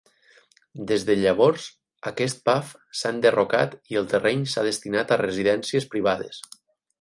Des 0.91 1.03
de 1.09 1.15
llavors, 1.17 1.65
aquest 2.11 2.41
pub 2.49 2.71
s'ha 3.01 3.11
enderrocat 3.17 3.77
i 3.93 4.01
el 4.01 4.09
terreny 4.15 4.43
s'ha 4.55 4.65
destinat 4.69 5.15
a 5.17 5.21
residències 5.23 5.87
privades. 5.95 6.43